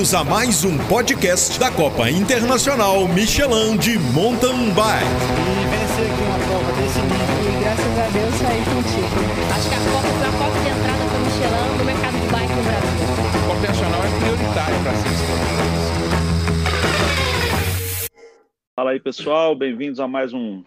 [0.00, 5.04] Bem-vindos a mais um podcast da Copa Internacional Michelin de Mountain Bike.
[5.04, 9.12] E vencer aqui uma prova desse nível e graças a Deus sair contigo.
[9.52, 12.26] Acho que a Copa foi a porta de entrada para o Michelin no mercado de
[12.32, 12.96] bike no Brasil.
[13.28, 15.12] A Copa Nacional é prioritária para ser
[18.74, 19.54] Fala aí, pessoal.
[19.54, 20.64] Bem-vindos a mais um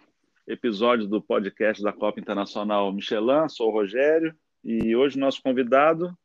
[0.47, 3.49] episódio do podcast da Copa Internacional Michelin.
[3.49, 6.15] Sou o Rogério e hoje nosso convidado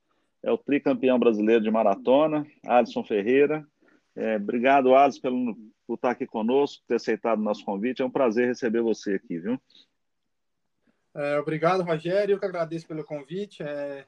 [0.43, 3.67] é o tricampeão brasileiro de maratona, Alisson Ferreira.
[4.17, 5.57] É, obrigado, Alisson, pelo,
[5.87, 8.03] por estar aqui conosco, ter aceitado o nosso convite.
[8.03, 9.61] É um prazer receber você aqui, viu?
[11.15, 12.35] É, obrigado, Rogério.
[12.35, 13.63] Eu que agradeço pelo convite.
[13.63, 14.07] É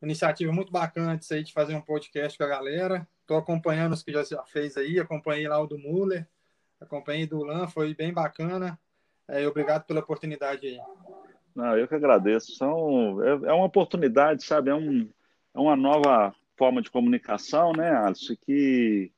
[0.00, 3.06] uma iniciativa muito bacana disso aí, de fazer um podcast com a galera.
[3.20, 6.26] Estou acompanhando os que já fez aí, acompanhei lá o do Muller,
[6.80, 8.78] acompanhei do Lan, foi bem bacana.
[9.28, 10.80] É, obrigado pela oportunidade aí.
[11.54, 12.54] Não, eu que agradeço.
[12.54, 14.70] São, é, é uma oportunidade, sabe?
[14.70, 15.10] É um,
[15.58, 18.34] é uma nova forma de comunicação, né, Alisson?
[18.46, 19.10] Que,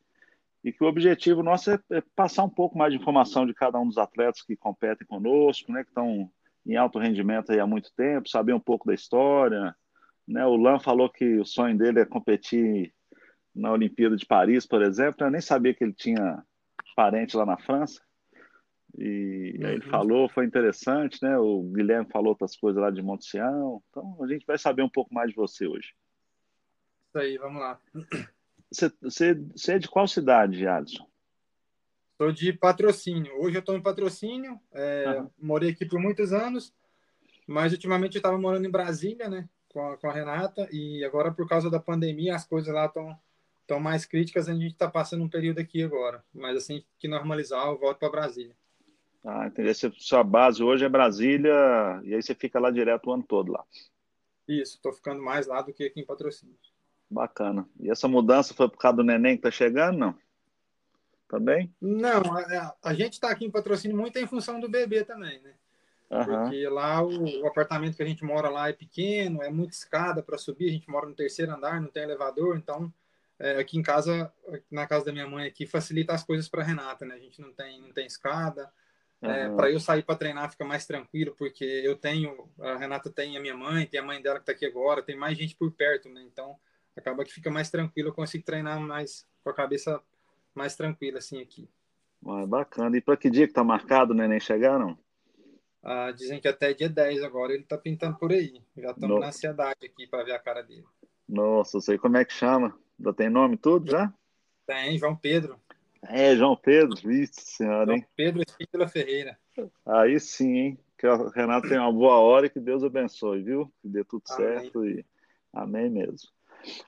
[0.64, 3.78] e que o objetivo nosso é, é, passar um pouco mais de informação de cada
[3.78, 6.30] um dos atletas que competem conosco, né, que estão
[6.66, 9.74] em alto rendimento aí há muito tempo, saber um pouco da história.
[10.26, 10.44] Né?
[10.46, 12.92] O Lan falou que o sonho dele é competir
[13.54, 15.26] na Olimpíada de Paris, por exemplo.
[15.26, 16.42] Eu nem sabia que ele tinha
[16.96, 18.00] parente lá na França.
[18.96, 21.38] E aí ele falou, foi interessante, né?
[21.38, 23.82] O Guilherme falou outras coisas lá de Monte Sião.
[23.88, 25.94] Então a gente vai saber um pouco mais de você hoje.
[27.10, 27.78] Isso aí, vamos lá.
[28.70, 31.04] Você, você, você é de qual cidade, Alisson?
[32.16, 33.32] Sou de patrocínio.
[33.42, 34.60] Hoje eu estou em patrocínio.
[34.72, 35.30] É, uhum.
[35.36, 36.72] Morei aqui por muitos anos,
[37.48, 39.48] mas ultimamente eu estava morando em Brasília, né?
[39.70, 40.68] Com a, com a, Renata.
[40.70, 43.18] E agora, por causa da pandemia, as coisas lá estão
[43.66, 44.48] tão mais críticas.
[44.48, 46.22] A gente está passando um período aqui agora.
[46.32, 48.54] Mas assim que normalizar, eu volto para Brasília.
[49.24, 49.74] Ah, entendi.
[49.98, 53.64] Sua base hoje é Brasília e aí você fica lá direto o ano todo lá.
[54.46, 56.56] Isso, estou ficando mais lá do que aqui em patrocínio.
[57.10, 57.68] Bacana.
[57.80, 60.14] E essa mudança foi por causa do neném que tá chegando, não?
[61.28, 61.74] Tá bem?
[61.80, 65.54] Não, a, a gente está aqui em patrocínio muito em função do bebê também, né?
[66.10, 66.24] Uhum.
[66.24, 70.22] Porque lá o, o, apartamento que a gente mora lá é pequeno, é muita escada
[70.22, 72.92] para subir, a gente mora no terceiro andar, não tem elevador, então
[73.38, 74.32] é, aqui em casa,
[74.70, 77.14] na casa da minha mãe aqui, facilita as coisas para Renata, né?
[77.14, 78.70] A gente não tem, não tem escada.
[79.22, 79.30] Uhum.
[79.30, 83.36] É, para eu sair para treinar fica mais tranquilo, porque eu tenho, a Renata tem
[83.36, 85.70] a minha mãe, tem a mãe dela que está aqui agora, tem mais gente por
[85.70, 86.22] perto, né?
[86.22, 86.56] Então
[86.96, 90.02] acaba que fica mais tranquilo, eu consigo treinar mais com a cabeça
[90.54, 91.68] mais tranquila assim aqui.
[92.26, 92.96] Ah, bacana.
[92.96, 94.28] E para que dia que tá marcado, né?
[94.28, 94.98] Nem chegaram?
[95.82, 98.62] Ah, dizem que até dia 10 agora ele tá pintando por aí.
[98.76, 100.84] Já estamos na ansiedade aqui para ver a cara dele.
[101.26, 102.76] Nossa, sei como é que chama.
[102.98, 104.12] Já tem nome tudo já?
[104.66, 105.58] Tem, João Pedro.
[106.02, 107.98] É, João Pedro, vixe senhora, hein?
[107.98, 109.38] João Pedro Espíndola Ferreira.
[109.86, 110.78] Aí sim, hein?
[110.98, 113.72] Que o Renato tenha uma boa hora e que Deus abençoe, viu?
[113.80, 114.36] Que dê tudo Amém.
[114.36, 115.04] certo e
[115.52, 116.28] amém mesmo.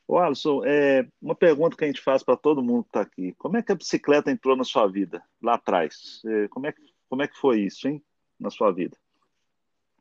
[0.06, 3.34] Ô Alisson, é, uma pergunta que a gente faz para todo mundo que está aqui.
[3.38, 6.20] Como é que a bicicleta entrou na sua vida, lá atrás?
[6.26, 6.74] É, como, é,
[7.08, 8.02] como é que foi isso, hein,
[8.38, 8.96] na sua vida?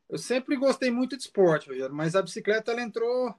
[0.08, 3.34] Eu sempre gostei muito de esporte, Rogério, mas a bicicleta ela entrou,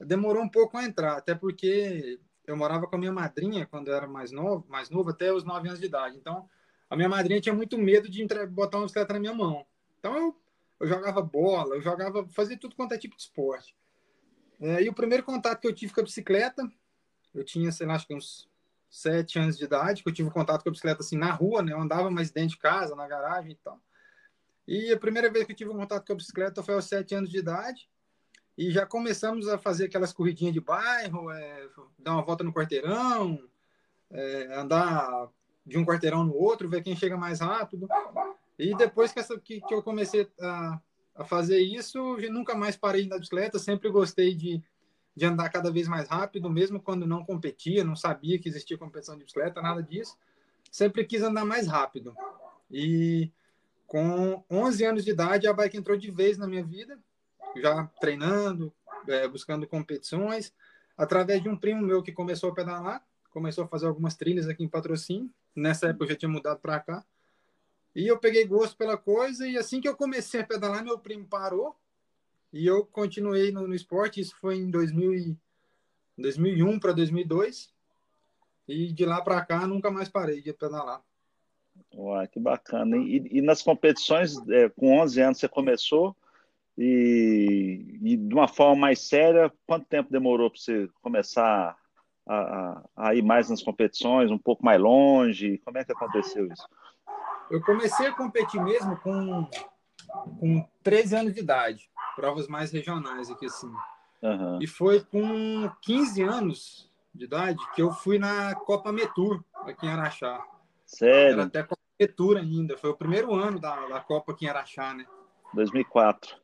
[0.00, 3.94] demorou um pouco a entrar, até porque eu morava com a minha madrinha quando eu
[3.94, 6.16] era mais novo, mais novo até os 9 anos de idade.
[6.16, 6.48] Então,
[6.88, 9.66] a minha madrinha tinha muito medo de botar uma bicicleta na minha mão.
[9.98, 10.36] Então, eu,
[10.80, 13.76] eu jogava bola, eu jogava, fazia tudo quanto é tipo de esporte.
[14.60, 16.70] É, e o primeiro contato que eu tive com a bicicleta,
[17.34, 18.48] eu tinha, sei lá, acho que uns
[18.88, 21.72] sete anos de idade, que eu tive contato com a bicicleta assim na rua, né?
[21.72, 23.80] Eu andava mais dentro de casa, na garagem e tal.
[24.66, 27.30] E a primeira vez que eu tive contato com a bicicleta foi aos sete anos
[27.30, 27.88] de idade.
[28.56, 31.68] E já começamos a fazer aquelas corridinhas de bairro, é,
[31.98, 33.38] dar uma volta no quarteirão,
[34.10, 35.28] é, andar
[35.64, 37.86] de um quarteirão no outro, ver quem chega mais rápido.
[38.58, 40.80] E depois que, essa, que, que eu comecei a,
[41.16, 44.62] a fazer isso, eu nunca mais parei na bicicleta, sempre gostei de,
[45.14, 49.16] de andar cada vez mais rápido, mesmo quando não competia, não sabia que existia competição
[49.16, 50.16] de bicicleta, nada disso.
[50.70, 52.14] Sempre quis andar mais rápido.
[52.70, 53.30] E
[53.86, 56.98] com 11 anos de idade, a bike entrou de vez na minha vida,
[57.56, 58.72] já treinando,
[59.08, 60.52] é, buscando competições,
[60.96, 64.64] através de um primo meu que começou a pedalar, começou a fazer algumas trilhas aqui
[64.64, 65.30] em Patrocínio.
[65.54, 67.04] Nessa época eu já tinha mudado para cá.
[67.96, 71.26] E eu peguei gosto pela coisa, e assim que eu comecei a pedalar, meu primo
[71.26, 71.74] parou,
[72.52, 74.20] e eu continuei no, no esporte.
[74.20, 75.36] Isso foi em 2000 e,
[76.18, 77.72] 2001 para 2002.
[78.68, 81.00] E de lá para cá, nunca mais parei de pedalar.
[81.94, 82.98] Uai, que bacana.
[82.98, 86.14] E, e nas competições, é, com 11 anos você começou,
[86.76, 91.74] e, e, de uma forma mais séria, quanto tempo demorou para você começar
[92.26, 95.56] a, a, a, ir mais nas competições, um pouco mais longe?
[95.64, 96.68] Como é que aconteceu isso?
[97.50, 99.48] Eu comecei a competir mesmo com,
[100.40, 103.72] com 13 anos de idade, provas mais regionais aqui assim.
[104.22, 104.58] Uhum.
[104.60, 109.90] E foi com 15 anos, de idade que eu fui na Copa Metur, aqui em
[109.90, 110.44] Araxá.
[110.84, 111.34] Sério?
[111.34, 112.76] Era até Copa Metur ainda.
[112.76, 115.06] Foi o primeiro ano da, da Copa aqui em Araxá, né?
[115.54, 116.36] 2004.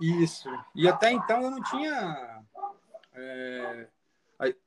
[0.00, 0.48] Isso.
[0.74, 2.42] E até então eu não tinha.
[3.14, 3.88] É,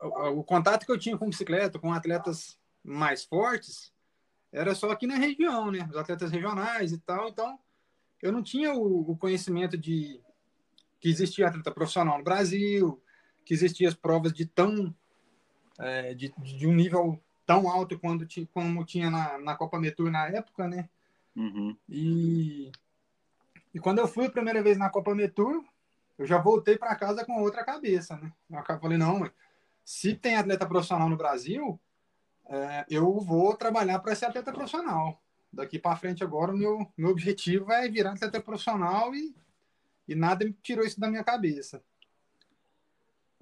[0.02, 3.92] o, o contato que eu tinha com bicicleta, com atletas mais fortes,
[4.56, 5.88] era só aqui na região, né?
[5.90, 7.28] Os atletas regionais e tal.
[7.28, 7.60] Então,
[8.22, 10.20] eu não tinha o, o conhecimento de
[11.00, 13.02] que existia atleta profissional no Brasil,
[13.44, 14.96] que existiam as provas de tão
[15.78, 20.28] é, de, de um nível tão alto quando, como tinha na, na Copa Metur na
[20.28, 20.90] época, né?
[21.36, 21.78] Uhum.
[21.90, 22.72] E,
[23.74, 25.64] e quando eu fui a primeira vez na Copa Metur,
[26.18, 28.32] eu já voltei para casa com outra cabeça, né?
[28.50, 29.30] Eu falei, não,
[29.84, 31.80] se tem atleta profissional no Brasil,
[32.50, 35.22] é, eu vou trabalhar para ser atleta profissional.
[35.52, 39.36] Daqui para frente agora, o meu, meu objetivo é virar atleta profissional e,
[40.08, 41.82] e nada me tirou isso da minha cabeça.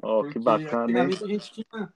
[0.01, 1.93] Oh, que bacana, a gente tinha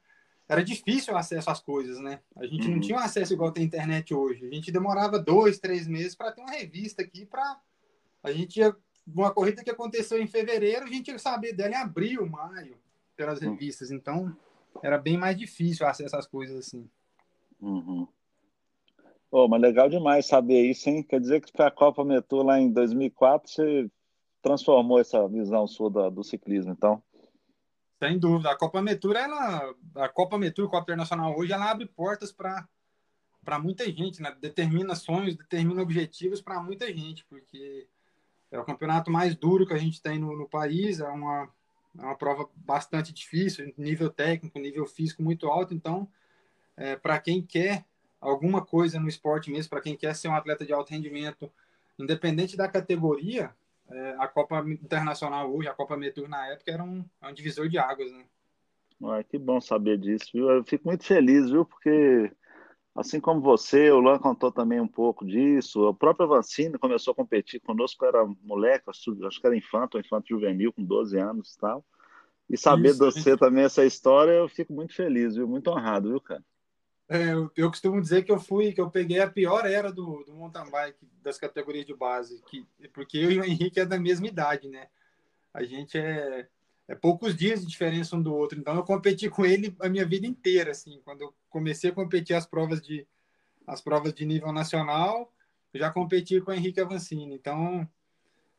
[0.49, 2.21] era difícil o acesso às coisas, né?
[2.37, 2.75] A gente uhum.
[2.75, 4.45] não tinha acesso igual tem internet hoje.
[4.45, 7.59] A gente demorava dois, três meses para ter uma revista aqui para
[8.23, 8.75] a gente ia
[9.05, 12.77] uma corrida que aconteceu em fevereiro, a gente ia saber dela em abril, maio,
[13.15, 13.51] pelas uhum.
[13.51, 13.89] revistas.
[13.89, 14.35] Então,
[14.83, 16.89] era bem mais difícil acesso às coisas assim.
[17.61, 18.07] Uhum.
[19.29, 21.03] Oh, mas legal demais saber isso, hein?
[21.03, 23.91] Quer dizer que para a Copa Metu lá em 2004 você
[24.41, 27.03] transformou essa visão sua do, do ciclismo, então?
[27.99, 28.51] Sem dúvida.
[28.51, 32.67] A Copa Metura, ela, a Copa Metura, a Copa Internacional hoje, ela abre portas para
[33.43, 34.35] para muita gente, né?
[34.41, 37.87] Determina sonhos, determina objetivos para muita gente, porque
[38.51, 41.49] é o campeonato mais duro que a gente tem no, no país, é uma,
[41.97, 46.09] é uma prova bastante difícil, nível técnico, nível físico muito alto, então,
[46.77, 47.83] é, para quem quer
[48.21, 51.51] alguma coisa no esporte mesmo, para quem quer ser um atleta de alto rendimento,
[51.97, 53.51] independente da categoria,
[53.89, 57.77] é, a Copa Internacional hoje, a Copa Metur na época, era um, um divisor de
[57.77, 58.25] águas, né?
[59.01, 60.49] Ué, que bom saber disso, viu?
[60.49, 61.63] Eu fico muito feliz, viu?
[61.63, 62.31] Porque,
[62.95, 65.87] assim como você, o Luan contou também um pouco disso.
[65.87, 70.73] O próprio Vancini começou a competir conosco, era moleque, acho que era infanto, infanto juvenil,
[70.73, 71.85] com 12 anos e tal.
[72.49, 73.39] E saber Isso, de você gente...
[73.39, 75.47] também essa história, eu fico muito feliz, viu?
[75.47, 76.43] Muito honrado, viu, cara?
[77.09, 80.23] É, eu, eu, costumo dizer que eu fui, que eu peguei a pior era do,
[80.25, 83.97] do mountain bike das categorias de base, que, porque eu e o Henrique é da
[83.97, 84.87] mesma idade, né?
[85.53, 86.47] A gente é,
[86.85, 90.05] é poucos dias de diferença um do outro, então eu competi com ele a minha
[90.05, 90.99] vida inteira, assim.
[91.05, 93.07] Quando eu comecei a competir as provas de
[93.65, 95.31] as provas de nível nacional,
[95.73, 97.35] eu já competi com o Henrique Avancini.
[97.35, 97.87] Então,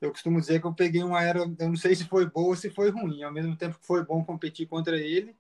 [0.01, 2.57] eu costumo dizer que eu peguei uma era, eu não sei se foi boa ou
[2.57, 3.23] se foi ruim.
[3.23, 5.35] Ao mesmo tempo que foi bom competir contra ele,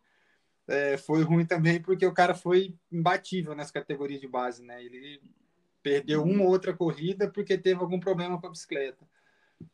[0.68, 4.84] é, foi ruim também porque o cara foi imbatível nas categorias de base, né?
[4.84, 5.20] Ele
[5.82, 9.06] perdeu uma ou outra corrida porque teve algum problema com a bicicleta.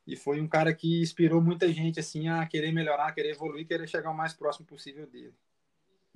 [0.07, 3.67] E foi um cara que inspirou muita gente assim a querer melhorar, a querer evoluir,
[3.67, 5.35] querer chegar o mais próximo possível dele.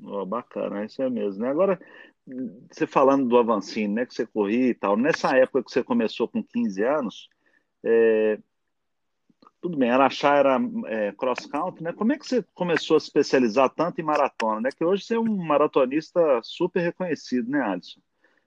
[0.00, 1.42] Oh, bacana, isso é mesmo.
[1.42, 1.50] Né?
[1.50, 1.78] Agora,
[2.70, 6.28] você falando do Avancini, né, que você corria e tal, nessa época que você começou
[6.28, 7.28] com 15 anos,
[7.84, 8.38] é,
[9.60, 11.92] tudo bem, Araxá era é, cross country, né?
[11.92, 14.70] Como é que você começou a se especializar tanto em maratona, né?
[14.70, 18.00] Que hoje você é um maratonista super reconhecido, né, Alisson?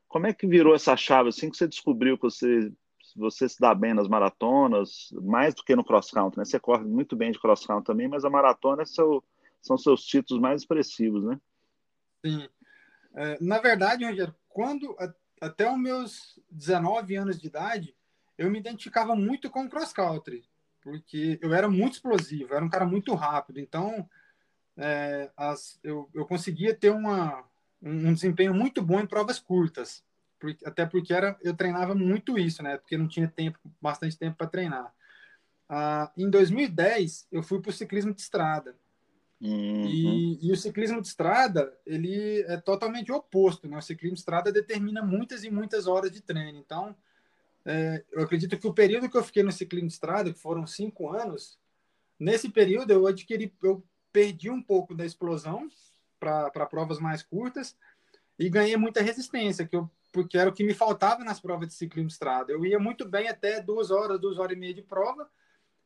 [0.08, 2.72] Como é que virou essa chave assim que você descobriu que você
[3.14, 6.46] você se dá bem nas maratonas, mais do que no cross country, né?
[6.46, 9.22] Você corre muito bem de cross country também, mas a maratona é seu,
[9.62, 11.38] são seus títulos mais expressivos, né?
[12.26, 12.48] Sim.
[13.14, 14.96] É, na verdade, Rogério, quando
[15.42, 17.94] até os meus 19 anos de idade,
[18.38, 20.46] eu me identificava muito com cross country
[20.82, 24.10] porque eu era muito explosivo, era um cara muito rápido, então
[24.78, 27.44] é, as, eu, eu conseguia ter uma,
[27.82, 30.04] um desempenho muito bom em provas curtas,
[30.40, 32.78] porque, até porque era, eu treinava muito isso, né?
[32.78, 34.92] Porque não tinha tempo, bastante tempo para treinar.
[35.70, 38.76] Ah, em 2010, eu fui para o ciclismo de estrada.
[39.40, 39.86] Uhum.
[39.88, 43.78] E, e, o ciclismo de estrada, ele é totalmente oposto, né?
[43.78, 46.60] O ciclismo de estrada determina muitas e muitas horas de treino.
[46.60, 46.96] Então,
[47.66, 50.66] é, eu acredito que o período que eu fiquei no ciclismo de estrada, que foram
[50.66, 51.60] cinco anos,
[52.20, 55.70] nesse período eu adquiri, eu perdi um pouco da explosão
[56.20, 57.76] para provas mais curtas
[58.38, 61.74] e ganhei muita resistência, que eu, porque era o que me faltava nas provas de
[61.74, 62.52] ciclismo de estrada.
[62.52, 65.30] Eu ia muito bem até duas horas, duas horas e meia de prova,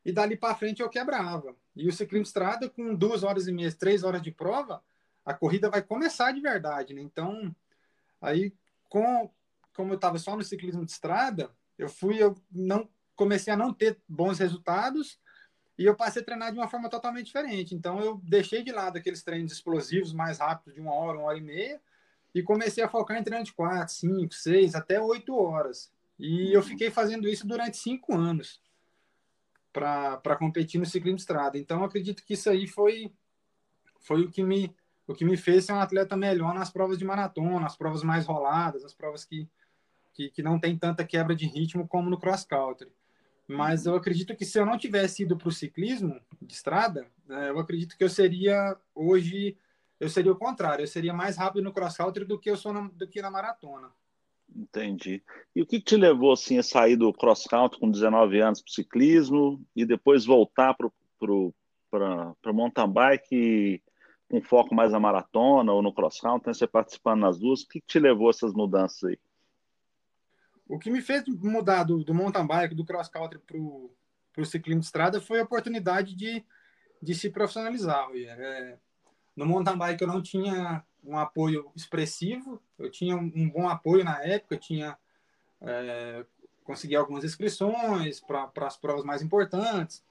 [0.04, 1.54] e dali para frente eu quebrava.
[1.74, 4.82] E o ciclismo de estrada, com duas horas e meia, três horas de prova,
[5.24, 7.02] a corrida vai começar de verdade, né?
[7.02, 7.54] Então,
[8.20, 8.54] aí,
[8.88, 9.30] com,
[9.74, 13.72] como eu estava só no ciclismo de estrada, eu fui, eu não comecei a não
[13.72, 15.18] ter bons resultados
[15.78, 17.74] e eu passei a treinar de uma forma totalmente diferente.
[17.74, 21.38] Então eu deixei de lado aqueles treinos explosivos mais rápidos de uma hora, uma hora
[21.38, 21.80] e meia
[22.34, 25.90] e comecei a focar em treino de quatro, cinco, seis, até oito horas.
[26.18, 28.60] E eu fiquei fazendo isso durante cinco anos
[29.72, 31.58] para competir no ciclismo de estrada.
[31.58, 33.12] Então acredito que isso aí foi
[34.00, 34.74] foi o que me
[35.06, 38.26] o que me fez ser um atleta melhor nas provas de maratona, nas provas mais
[38.26, 39.48] roladas, as provas que,
[40.16, 42.88] que, que não tem tanta quebra de ritmo como no cross country.
[43.46, 47.50] Mas eu acredito que se eu não tivesse ido para o ciclismo de estrada, né,
[47.50, 49.56] eu acredito que eu seria hoje
[49.98, 52.72] eu seria o contrário, eu seria mais rápido no cross country do que eu sou
[52.72, 53.90] na, do que na maratona.
[54.54, 55.22] Entendi.
[55.54, 58.70] E o que te levou assim a sair do cross country com 19 anos para
[58.70, 60.86] o ciclismo e depois voltar para
[61.30, 61.54] o
[62.52, 63.82] mountain bike
[64.28, 66.54] com foco mais na maratona ou no cross country, né?
[66.54, 67.62] você participando nas duas?
[67.62, 69.18] O que te levou a essas mudanças aí?
[70.68, 74.80] O que me fez mudar do, do mountain bike, do cross country para o ciclismo
[74.80, 76.44] de estrada foi a oportunidade de,
[77.00, 78.08] de se profissionalizar.
[78.14, 78.76] É,
[79.34, 84.20] no mountain bike eu não tinha um apoio expressivo, eu tinha um bom apoio na
[84.22, 84.98] época, tinha
[85.60, 86.24] é,
[86.64, 90.04] consegui algumas inscrições para as provas mais importantes.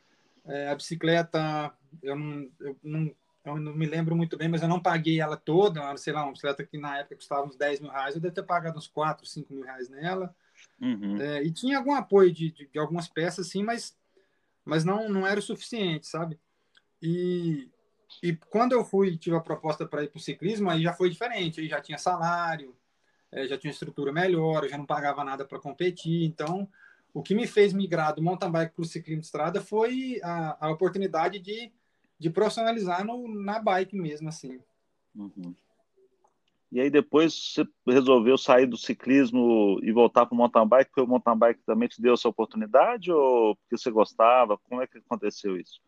[0.46, 4.68] É, a bicicleta, eu não, eu, não, eu não me lembro muito bem, mas eu
[4.68, 7.92] não paguei ela toda, sei lá, uma bicicleta que na época custava uns 10 mil
[7.92, 10.34] reais, eu devo ter pagado uns 4, 5 mil reais nela.
[10.82, 11.20] Uhum.
[11.20, 13.98] É, e tinha algum apoio de, de, de, algumas peças, sim, mas,
[14.64, 16.40] mas não, não era o suficiente, sabe?
[17.02, 17.70] E,
[18.22, 21.10] e quando eu fui, tive a proposta para ir para o ciclismo, aí já foi
[21.10, 22.76] diferente, aí já tinha salário,
[23.32, 26.68] é, já tinha estrutura melhor, eu já não pagava nada para competir, então
[27.14, 30.68] o que me fez migrar do mountain bike para o ciclismo de estrada foi a,
[30.68, 31.72] a oportunidade de,
[32.20, 34.60] de profissionalizar no, na bike mesmo, assim.
[35.16, 35.56] Uhum.
[36.72, 41.02] E aí depois você resolveu sair do ciclismo e voltar para o mountain bike, porque
[41.02, 44.58] o mountain bike também te deu essa oportunidade ou porque você gostava?
[44.58, 45.80] Como é que aconteceu isso?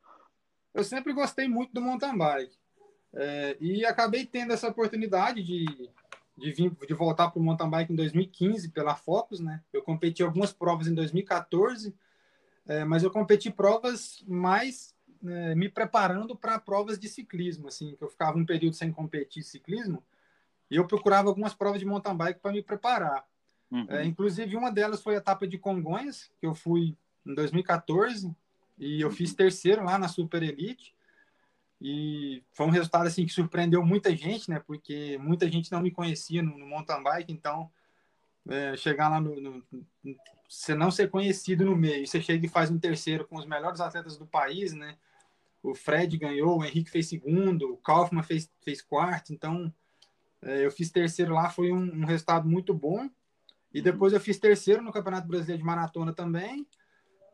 [0.74, 2.56] Eu sempre gostei muito do mountain bike.
[3.14, 5.66] É, e acabei tendo essa oportunidade de,
[6.38, 9.64] de, vir, de voltar para o mountain bike em 2015 pela Focus, né?
[9.74, 11.96] Eu competi algumas provas em 2014,
[12.68, 18.04] é, mas eu competi provas mais é, me preparando para provas de ciclismo, assim, que
[18.04, 20.04] eu ficava um período sem competir ciclismo,
[20.70, 23.26] e eu procurava algumas provas de mountain bike para me preparar.
[23.72, 23.86] Uhum.
[23.90, 26.96] É, inclusive, uma delas foi a etapa de Congonhas, que eu fui
[27.26, 28.34] em 2014,
[28.78, 30.96] e eu fiz terceiro lá na Super Elite.
[31.80, 34.60] E foi um resultado assim que surpreendeu muita gente, né?
[34.66, 37.70] Porque muita gente não me conhecia no, no mountain bike, então
[38.50, 39.64] é, chegar lá no, no,
[40.48, 43.82] você não ser conhecido no meio, você chega e faz um terceiro com os melhores
[43.82, 44.98] atletas do país, né?
[45.62, 49.74] O Fred ganhou, o Henrique fez segundo, o Kaufman fez, fez quarto, então
[50.42, 53.10] eu fiz terceiro lá, foi um, um, resultado muito bom.
[53.74, 56.66] E depois eu fiz terceiro no Campeonato Brasileiro de Maratona também.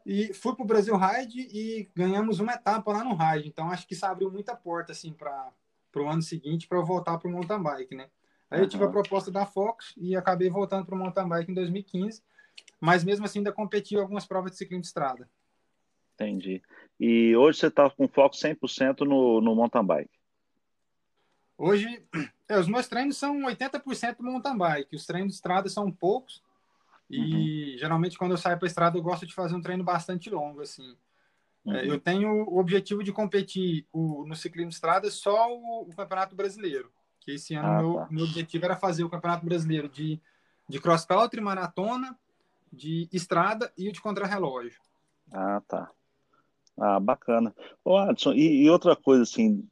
[0.06, 3.48] E fui para o Brasil Ride e ganhamos uma etapa lá no Ride.
[3.48, 5.52] Então acho que isso abriu muita porta assim para
[5.96, 8.10] o ano seguinte para eu voltar para o mountain bike, né?
[8.50, 8.66] Aí uhum.
[8.66, 12.22] eu tive a proposta da Fox e acabei voltando para o mountain bike em 2015.
[12.80, 15.30] Mas mesmo assim ainda competi algumas provas de ciclismo de estrada.
[16.16, 16.62] Entendi.
[17.00, 20.23] E hoje você está com foco 100% no, no mountain bike?
[21.58, 22.04] Hoje,
[22.48, 24.96] é, os meus treinos são 80% mountain bike.
[24.96, 26.42] Os treinos de estrada são poucos.
[27.10, 27.78] E uhum.
[27.78, 30.96] geralmente quando eu saio para estrada eu gosto de fazer um treino bastante longo assim.
[31.66, 31.76] É, uhum.
[31.76, 35.96] É, eu tenho o objetivo de competir o, no ciclismo de estrada só o, o
[35.96, 36.92] Campeonato Brasileiro.
[37.20, 38.08] Que esse ano ah, meu, tá.
[38.10, 40.20] meu objetivo era fazer o Campeonato Brasileiro de,
[40.68, 42.18] de cross country, maratona,
[42.72, 44.82] de estrada e o de contrarrelógio.
[45.32, 45.90] Ah, tá.
[46.78, 47.56] Ah, bacana.
[47.86, 49.68] Ô, Adson, e, e, outra coisa assim,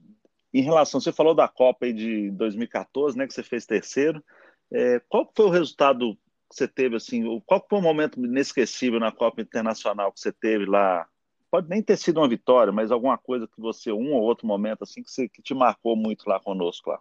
[0.54, 4.24] em relação, você falou da Copa aí de 2014, né, que você fez terceiro.
[4.72, 6.16] É, qual foi o resultado
[6.50, 10.66] que você teve, assim, qual foi o momento inesquecível na Copa Internacional que você teve
[10.66, 11.08] lá?
[11.50, 14.84] Pode nem ter sido uma vitória, mas alguma coisa que você, um ou outro momento,
[14.84, 17.00] assim, que, você, que te marcou muito lá conosco lá.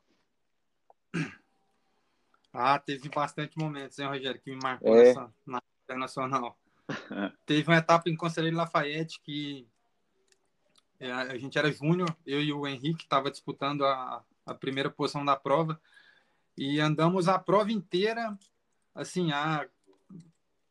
[2.53, 5.05] Ah, teve bastante momentos, hein, Rogério, que me marcou é.
[5.05, 6.57] nessa, na Internacional.
[7.47, 9.67] teve uma etapa em Conselheiro Lafayette que
[11.01, 15.25] é, a gente era júnior, eu e o Henrique estava disputando a, a primeira posição
[15.25, 15.81] da prova
[16.57, 18.39] e andamos a prova inteira
[18.95, 19.67] assim, a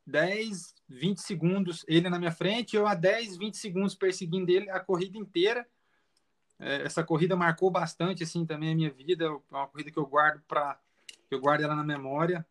[0.06, 4.80] 10, 20 segundos ele na minha frente, eu a 10, 20 segundos perseguindo ele a
[4.80, 5.68] corrida inteira.
[6.60, 10.06] É, essa corrida marcou bastante assim também a minha vida, é uma corrida que eu
[10.06, 10.80] guardo para
[11.32, 12.46] eu guardo ela na memória.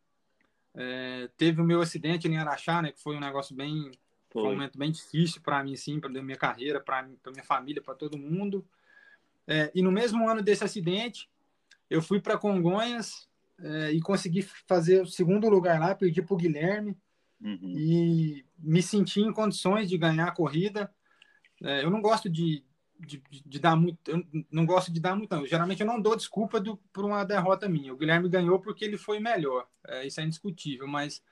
[0.74, 3.90] É, teve o meu acidente em Araxá, né, que foi um negócio bem
[4.40, 4.48] foi.
[4.48, 8.18] um momento bem difícil para mim assim, para minha carreira, para minha família, para todo
[8.18, 8.64] mundo.
[9.46, 11.28] É, e no mesmo ano desse acidente,
[11.88, 13.28] eu fui para Congonhas
[13.58, 16.96] é, e consegui fazer o segundo lugar lá, perdi para o Guilherme
[17.40, 17.74] uhum.
[17.76, 20.92] e me senti em condições de ganhar a corrida.
[21.62, 22.62] É, eu não gosto de,
[23.00, 25.46] de, de, dar muito, eu não gosto de dar muito, não.
[25.46, 27.92] Geralmente eu não dou desculpa do, por uma derrota minha.
[27.92, 31.22] O Guilherme ganhou porque ele foi melhor, é, isso é indiscutível, mas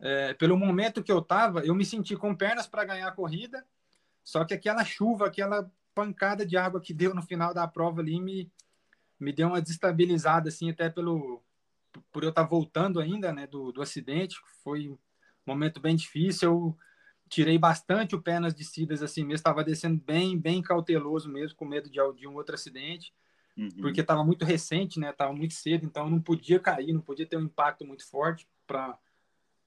[0.00, 3.64] é, pelo momento que eu estava, eu me senti com pernas para ganhar a corrida,
[4.24, 8.20] só que aquela chuva, aquela pancada de água que deu no final da prova ali
[8.20, 8.50] me
[9.20, 11.42] me deu uma desestabilizada, assim, até pelo
[12.10, 14.36] por eu estar voltando ainda, né, do, do acidente.
[14.64, 14.98] Foi um
[15.44, 16.48] momento bem difícil.
[16.48, 16.78] Eu
[17.28, 19.34] tirei bastante o pé nas descidas, assim mesmo.
[19.34, 23.12] Estava descendo bem, bem cauteloso mesmo, com medo de, de um outro acidente.
[23.56, 23.68] Uhum.
[23.80, 25.10] Porque estava muito recente, né?
[25.10, 28.96] Estava muito cedo, então não podia cair, não podia ter um impacto muito forte para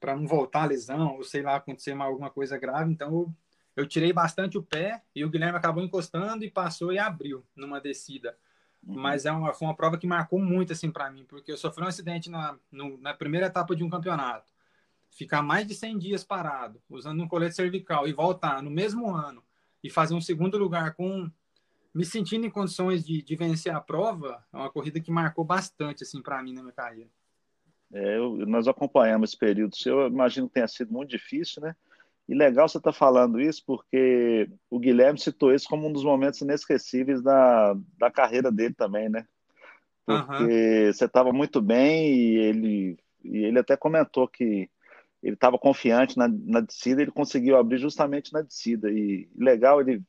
[0.04, 2.92] para não voltar a lesão ou sei lá acontecer mais alguma coisa grave.
[2.92, 3.34] Então eu,
[3.74, 7.80] eu tirei bastante o pé e o Guilherme acabou encostando e passou e abriu numa
[7.80, 8.36] descida.
[8.86, 9.00] Uhum.
[9.00, 11.82] Mas é uma, foi uma prova que marcou muito assim para mim, porque eu sofri
[11.82, 14.52] um acidente na, no, na primeira etapa de um campeonato.
[15.10, 19.42] Ficar mais de 100 dias parado, usando um colete cervical e voltar no mesmo ano
[19.82, 21.30] e fazer um segundo lugar com
[21.94, 26.02] me sentindo em condições de, de vencer a prova, é uma corrida que marcou bastante
[26.02, 27.08] assim para mim na minha carreira.
[27.94, 31.76] É, eu, nós acompanhamos esse período seu, eu imagino que tenha sido muito difícil, né?
[32.28, 36.02] E legal você estar tá falando isso, porque o Guilherme citou isso como um dos
[36.02, 39.24] momentos inesquecíveis da, da carreira dele também, né?
[40.04, 40.92] Porque uhum.
[40.92, 44.68] você estava muito bem e ele, e ele até comentou que
[45.22, 48.90] ele estava confiante na, na descida, ele conseguiu abrir justamente na descida.
[48.90, 50.02] E legal ele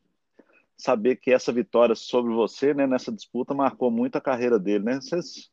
[0.76, 4.96] saber que essa vitória sobre você, né, nessa disputa, marcou muito a carreira dele, né?
[4.96, 5.50] Vocês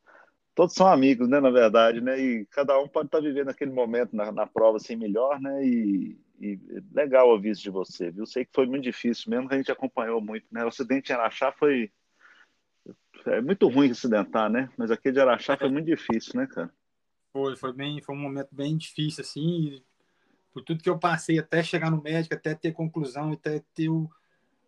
[0.54, 2.20] todos são amigos, né, na verdade, né?
[2.20, 5.64] E cada um pode estar tá vivendo aquele momento na, na prova assim melhor, né?
[5.64, 6.58] E, e,
[6.92, 8.26] legal ouvir isso de você, viu?
[8.26, 10.64] Sei que foi muito difícil mesmo, que a gente acompanhou muito, né?
[10.64, 11.90] O acidente em Araxá foi
[13.26, 14.68] é muito ruim acidentar, né?
[14.76, 16.72] Mas aquele de Araxá foi muito difícil, né, cara?
[17.32, 19.82] Foi, foi bem, foi um momento bem difícil assim,
[20.52, 24.10] por tudo que eu passei até chegar no médico, até ter conclusão, até ter o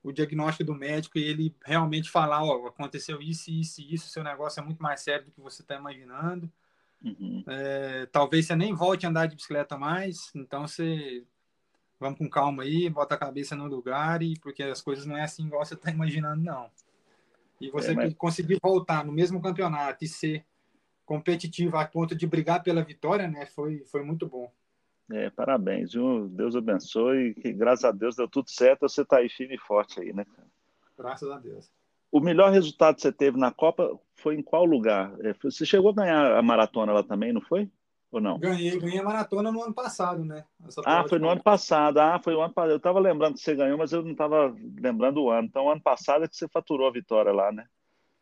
[0.05, 4.23] o diagnóstico do médico e ele realmente falar, ó, aconteceu isso, isso e isso, seu
[4.23, 6.53] negócio é muito mais sério do que você está imaginando.
[7.03, 7.43] Uhum.
[7.47, 11.25] É, talvez você nem volte a andar de bicicleta mais, então você
[11.99, 15.23] vamos com calma aí, bota a cabeça no lugar e porque as coisas não é
[15.23, 16.71] assim igual você está imaginando não.
[17.59, 18.15] E você é, mas...
[18.15, 20.45] conseguir voltar no mesmo campeonato e ser
[21.07, 24.53] competitivo a ponto de brigar pela vitória, né, foi foi muito bom.
[25.13, 26.29] É, parabéns, viu?
[26.29, 27.35] Deus abençoe.
[27.35, 28.89] Que, graças a Deus deu tudo certo.
[28.89, 30.49] Você está aí firme e forte aí, né, cara?
[30.97, 31.71] Graças a Deus.
[32.11, 35.13] O melhor resultado que você teve na Copa foi em qual lugar?
[35.21, 37.69] É, você chegou a ganhar a maratona lá também, não foi?
[38.13, 38.39] Ou não?
[38.39, 40.45] Ganhei, ganhei a maratona no ano passado, né?
[40.87, 41.99] ah, foi no ano passado.
[41.99, 42.71] Ah, foi o ano passado.
[42.71, 45.49] Eu estava lembrando que você ganhou, mas eu não estava lembrando o ano.
[45.49, 47.67] Então, ano passado é que você faturou a vitória lá, né?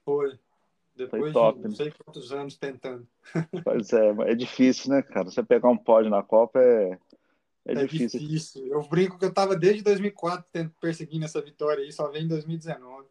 [0.04, 0.38] Foi.
[0.94, 3.06] Depois top, de não sei quantos anos tentando.
[3.64, 5.30] Pois é, é difícil, né, cara?
[5.30, 6.98] Você pegar um pódio na Copa é,
[7.64, 8.20] é, é difícil.
[8.20, 8.66] difícil.
[8.66, 10.44] Eu brinco que eu estava desde 2004
[10.80, 13.06] perseguindo essa vitória aí, só vem em 2019.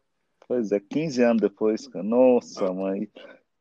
[0.46, 2.04] Pois é, 15 anos depois, cara.
[2.04, 2.72] Nossa, ah.
[2.72, 3.10] mãe.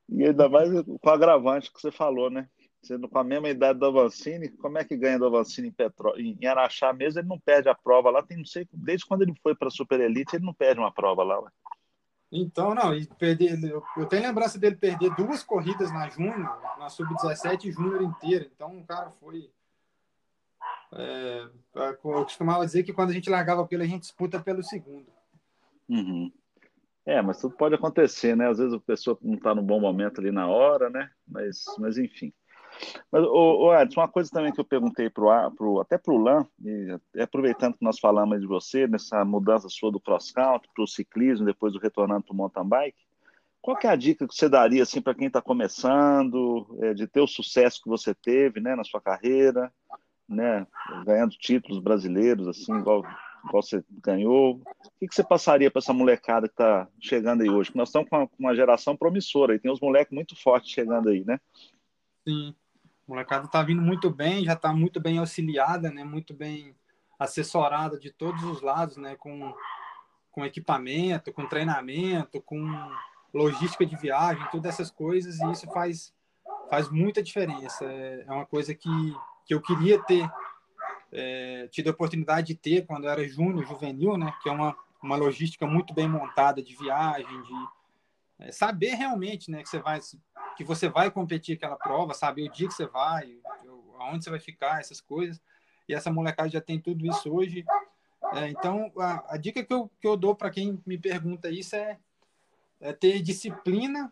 [0.09, 2.47] E ainda mais com o agravante que você falou, né?
[2.83, 6.13] Sendo com a mesma idade do Avancini, como é que ganha do Avancini em, Petro...
[6.17, 7.19] em Araxá mesmo?
[7.19, 9.71] Ele não perde a prova lá, tem não sei, desde quando ele foi para a
[9.71, 11.39] Super Elite, ele não perde uma prova lá.
[11.39, 11.49] Ué.
[12.31, 13.59] Então, não, e perder,
[13.97, 18.49] eu tenho lembrança dele perder duas corridas na Júnior, na Sub-17 e Júnior inteira.
[18.55, 19.51] Então, o cara foi.
[20.93, 25.07] É, eu costumava dizer que quando a gente largava pelo, a gente disputa pelo segundo.
[25.89, 26.31] Uhum.
[27.05, 28.47] É, mas tudo pode acontecer, né?
[28.49, 31.11] Às vezes a pessoa não está no bom momento ali na hora, né?
[31.27, 32.31] Mas, mas enfim.
[33.11, 36.45] Mas, ô, ô uma coisa também que eu perguntei pro, pro, até para o Lan,
[37.21, 41.73] aproveitando que nós falamos de você, nessa mudança sua do cross-country para o ciclismo, depois
[41.73, 43.05] do retornando para o mountain bike,
[43.61, 47.21] qual é a dica que você daria assim, para quem está começando, é, de ter
[47.21, 49.71] o sucesso que você teve né, na sua carreira,
[50.27, 50.65] né,
[51.05, 53.03] ganhando títulos brasileiros, assim, igual,
[53.45, 54.55] igual você ganhou?
[54.55, 54.61] O
[54.99, 57.69] que, que você passaria para essa molecada que está chegando aí hoje?
[57.69, 61.09] Porque nós estamos com uma, uma geração promissora, e tem uns moleques muito fortes chegando
[61.09, 61.39] aí, né?
[62.27, 62.55] Sim.
[63.11, 66.01] Molecada está vindo muito bem, já está muito bem auxiliada, né?
[66.01, 66.73] Muito bem
[67.19, 69.17] assessorada de todos os lados, né?
[69.17, 69.53] Com,
[70.31, 72.65] com equipamento, com treinamento, com
[73.33, 76.13] logística de viagem, todas essas coisas, e isso faz,
[76.69, 77.83] faz muita diferença.
[77.83, 78.89] É, é uma coisa que,
[79.45, 80.25] que eu queria ter
[81.11, 84.33] é, tido a oportunidade de ter quando eu era júnior, juvenil, né?
[84.41, 87.67] Que é uma, uma logística muito bem montada de viagem, de
[88.41, 89.61] é, saber realmente, né?
[89.61, 89.99] Que você vai
[90.57, 92.43] que você vai competir aquela prova, sabe?
[92.43, 93.39] O dia que você vai,
[93.99, 95.41] aonde você vai ficar, essas coisas.
[95.87, 97.63] E essa molecada já tem tudo isso hoje.
[98.33, 101.75] É, então, a, a, dica que eu, que eu dou para quem me pergunta isso
[101.75, 101.97] é,
[102.79, 104.11] é ter disciplina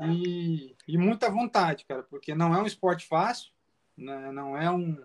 [0.00, 3.50] e, e, muita vontade, cara, porque não é um esporte fácil,
[3.96, 4.30] né?
[4.30, 5.04] não é um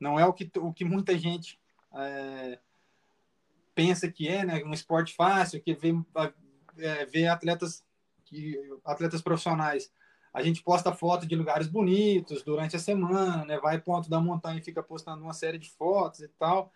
[0.00, 1.60] não é o que, o que muita gente
[1.94, 2.58] é,
[3.74, 4.62] pensa que é, né?
[4.64, 5.92] Um esporte fácil, que vê,
[6.78, 7.84] é, atletas
[8.24, 9.90] que atletas profissionais
[10.32, 13.58] a gente posta foto de lugares bonitos durante a semana, né?
[13.58, 16.72] vai ponto da montanha e fica postando uma série de fotos e tal.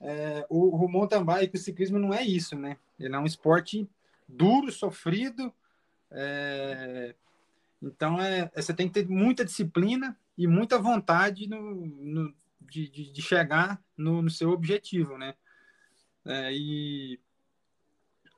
[0.00, 2.76] É, o, o mountain bike, o ciclismo não é isso, né?
[2.98, 3.88] Ele é um esporte
[4.26, 5.52] duro, sofrido,
[6.10, 7.14] É,
[7.82, 12.88] então, é, é, você tem que ter muita disciplina e muita vontade no, no de,
[12.88, 15.34] de, de, chegar no, no, seu objetivo, né?
[16.24, 17.18] É, e,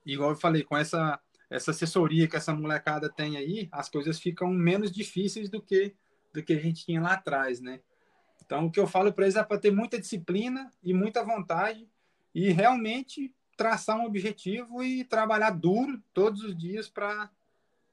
[0.04, 4.48] igual eu falei, com essa, essa assessoria que essa molecada tem aí, as coisas ficam
[4.48, 5.94] menos difíceis do que,
[6.32, 7.80] do que a gente tinha lá atrás, né?
[8.44, 11.88] Então, o que eu falo para eles é para ter muita disciplina e muita vontade
[12.34, 17.30] e realmente traçar um objetivo e trabalhar duro todos os dias para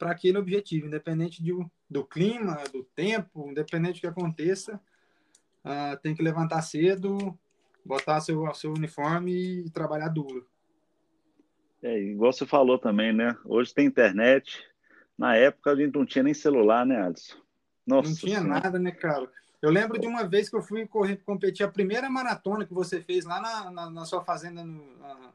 [0.01, 1.53] aquele objetivo, independente de,
[1.89, 4.81] do clima, do tempo, independente do que aconteça,
[5.63, 7.37] uh, tem que levantar cedo,
[7.85, 10.50] botar seu, seu uniforme e trabalhar duro.
[11.83, 13.35] É, igual você falou também, né?
[13.43, 14.63] Hoje tem internet.
[15.17, 17.35] Na época a gente não tinha nem celular, né, Alisson?
[17.85, 18.61] Nossa, não tinha senhora.
[18.61, 19.29] nada, né, cara?
[19.61, 23.01] Eu lembro de uma vez que eu fui correr, competir a primeira maratona que você
[23.01, 25.33] fez lá na, na, na sua fazenda, no, na,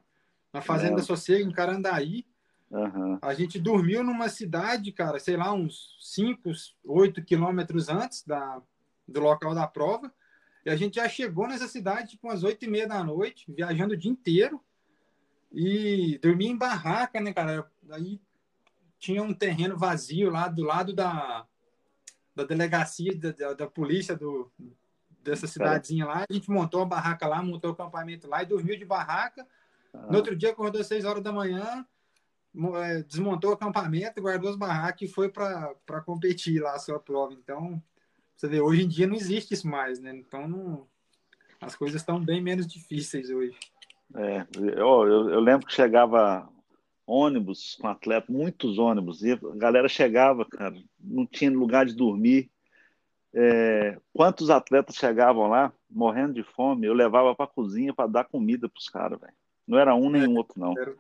[0.52, 1.02] na Fazenda é.
[1.02, 2.24] Sossego, em Carandaí.
[2.70, 3.18] Uhum.
[3.22, 6.50] A gente dormiu numa cidade, cara, sei lá, uns 5,
[6.84, 8.60] 8 quilômetros antes da,
[9.06, 10.12] do local da prova.
[10.64, 13.94] E a gente já chegou nessa cidade tipo umas 8 e meia da noite, viajando
[13.94, 14.60] o dia inteiro.
[15.52, 17.70] E dormia em barraca, né, cara?
[17.90, 18.20] Aí
[18.98, 21.46] tinha um terreno vazio lá do lado da,
[22.34, 24.50] da delegacia, da, da, polícia do,
[25.22, 26.24] dessa cidadezinha lá.
[26.28, 29.46] A gente montou a barraca lá, montou o acampamento lá e dormiu de barraca.
[29.92, 30.06] Ah.
[30.10, 31.86] No outro dia, acordou às 6 horas da manhã,
[32.82, 37.32] é, desmontou o acampamento, guardou as barracas e foi para competir lá a sua prova.
[37.32, 37.82] Então,
[38.34, 40.14] você vê, hoje em dia não existe isso mais, né?
[40.14, 40.86] Então, não,
[41.60, 43.56] as coisas estão bem menos difíceis hoje.
[44.14, 46.48] É, eu, eu, lembro que chegava
[47.06, 52.50] ônibus com atleta, muitos ônibus, e a galera chegava, cara, não tinha lugar de dormir.
[53.34, 56.86] É, quantos atletas chegavam lá morrendo de fome?
[56.86, 59.34] Eu levava para a cozinha para dar comida para os caras, velho.
[59.66, 60.74] Não era um nem é, outro, não.
[60.78, 60.94] Era,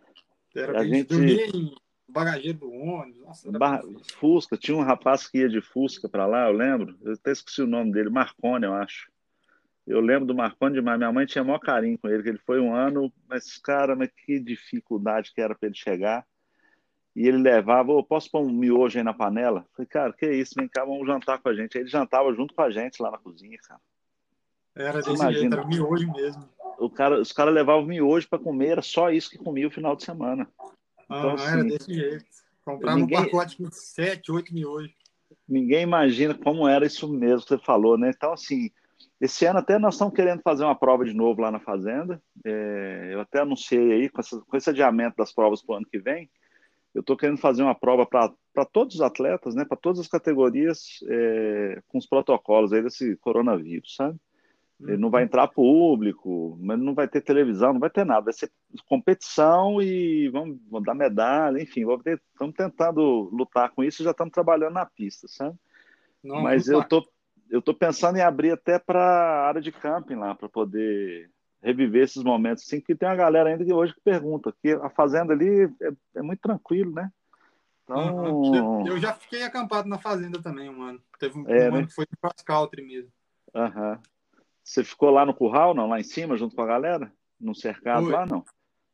[0.54, 1.74] era a gente dormia em
[2.08, 3.20] bagageiro do ônibus.
[3.20, 3.82] Nossa.
[4.18, 6.96] Fusca, tinha um rapaz que ia de Fusca para lá, eu lembro.
[7.02, 9.10] Eu até esqueci o nome dele, Marconi, eu acho.
[9.86, 10.98] Eu lembro do Marconi demais.
[10.98, 14.10] Minha mãe tinha maior carinho com ele, que ele foi um ano, mas, cara, mas
[14.10, 16.26] que dificuldade que era para ele chegar.
[17.14, 19.60] E ele levava, oh, posso pôr um miojo aí na panela?
[19.60, 21.76] Eu falei, cara, que isso, vem cá, vamos jantar com a gente.
[21.76, 23.80] Aí ele jantava junto com a gente lá na cozinha, cara.
[24.74, 25.40] Era desse Imagina.
[25.40, 29.30] jeito, era miojo mesmo o cara, os caras levavam miojo para comer, era só isso
[29.30, 30.48] que comia o final de semana.
[31.04, 32.24] Então, ah, assim, era desse jeito.
[32.64, 34.92] Comprava ninguém, um pacote com sete, oito miojos.
[35.48, 38.10] Ninguém imagina como era isso mesmo que você falou, né?
[38.14, 38.70] Então, assim,
[39.20, 42.22] esse ano até nós estamos querendo fazer uma prova de novo lá na Fazenda.
[42.44, 45.86] É, eu até anunciei aí, com, essa, com esse adiamento das provas para o ano
[45.86, 46.30] que vem,
[46.94, 49.64] eu estou querendo fazer uma prova para todos os atletas, né?
[49.64, 54.18] Para todas as categorias, é, com os protocolos aí desse coronavírus, sabe?
[54.80, 58.26] Ele não vai entrar público, mas não vai ter televisão, não vai ter nada.
[58.26, 58.50] Vai ser
[58.86, 64.10] competição e vamos, vamos dar medalha, enfim, ter, estamos tentando lutar com isso e já
[64.10, 65.56] estamos trabalhando na pista, sabe?
[66.22, 67.06] Não, mas eu tô,
[67.50, 71.30] eu tô pensando em abrir até para a área de camping lá, para poder
[71.62, 74.90] reviver esses momentos, assim, que tem uma galera ainda que hoje que pergunta, que a
[74.90, 77.10] fazenda ali é, é muito tranquilo, né?
[77.84, 78.84] Então...
[78.86, 81.00] Eu já fiquei acampado na fazenda também um ano.
[81.18, 81.78] Teve um, é, um né?
[81.78, 83.12] ano que foi de cross country mesmo.
[83.54, 84.00] Aham.
[84.62, 85.88] Você ficou lá no curral, não?
[85.88, 87.12] Lá em cima, junto com a galera?
[87.40, 88.44] No cercado lá, não?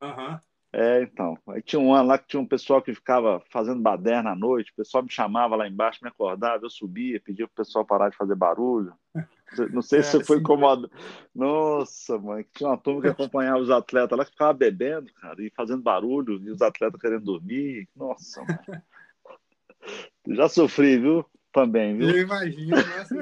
[0.01, 0.33] Aham.
[0.33, 0.39] Uhum.
[0.73, 1.37] É, então.
[1.49, 4.73] Aí tinha um ano lá que tinha um pessoal que ficava fazendo baderna à noite,
[4.73, 8.17] o pessoal me chamava lá embaixo, me acordava, eu subia, pedia pro pessoal parar de
[8.17, 8.95] fazer barulho.
[9.71, 10.91] Não sei é, se você foi incomodado.
[11.35, 15.51] Nossa, mãe, tinha uma turma que acompanhava os atletas lá que ficava bebendo, cara, e
[15.51, 17.87] fazendo barulho, e os atletas querendo dormir.
[17.95, 18.83] Nossa, mãe.
[20.27, 21.27] Já sofri, viu?
[21.53, 22.09] Também, viu?
[22.09, 23.15] Eu imagino, nossa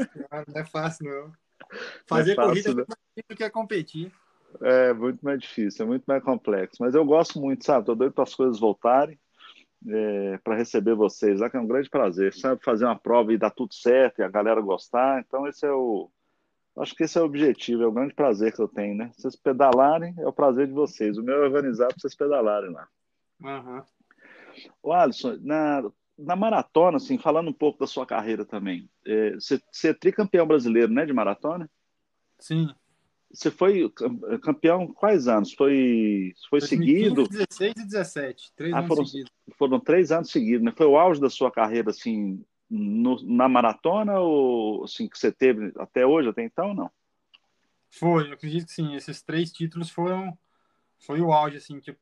[0.47, 1.33] não é fácil, não.
[2.07, 2.83] Fazer é fácil, corrida né?
[2.83, 4.13] é mais do que competir.
[4.61, 6.77] É muito mais difícil, é muito mais complexo.
[6.81, 7.87] Mas eu gosto muito, sabe?
[7.87, 9.19] Tô doido para as coisas voltarem,
[9.89, 12.63] é, para receber vocês lá, que é um grande prazer, sabe?
[12.63, 15.21] Fazer uma prova e dar tudo certo e a galera gostar.
[15.21, 16.11] Então, esse é o.
[16.77, 19.11] Acho que esse é o objetivo, é o grande prazer que eu tenho, né?
[19.17, 21.19] Vocês pedalarem é o prazer de vocês.
[21.19, 22.89] O meu é organizar para vocês pedalarem lá.
[23.43, 23.83] Uhum.
[24.83, 25.83] O Alisson, na,
[26.19, 30.47] na maratona, assim, falando um pouco da sua carreira também, é, você, você é tricampeão
[30.47, 31.69] brasileiro, né, de maratona?
[32.39, 32.69] Sim.
[33.33, 33.89] Você foi
[34.43, 35.53] campeão quais anos?
[35.53, 37.29] Foi, foi 2015, seguido?
[37.29, 39.33] 16 e 17, três ah, anos foram, seguidos.
[39.57, 40.73] Foram três anos seguidos, né?
[40.77, 45.73] Foi o auge da sua carreira, assim, no, na maratona ou assim, que você teve
[45.77, 46.91] até hoje, até então, não?
[47.89, 48.95] Foi, eu acredito que sim.
[48.95, 50.37] Esses três títulos foram
[50.99, 51.97] foi o auge, assim, que,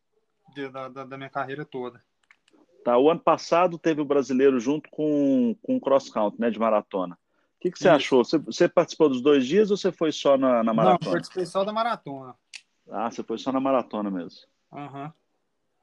[0.72, 2.02] da, da, da minha carreira toda.
[2.84, 2.98] Tá?
[2.98, 7.18] O ano passado teve o brasileiro junto com, com o cross country, né, de maratona.
[7.58, 7.96] O que, que você Isso.
[7.96, 8.24] achou?
[8.24, 10.98] Você, você, participou dos dois dias ou você foi só na, na maratona?
[11.04, 12.36] Não, participei só da maratona.
[12.88, 14.46] Ah, você foi só na maratona mesmo.
[14.70, 15.12] Uhum.